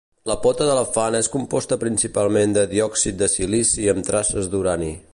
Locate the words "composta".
1.35-1.79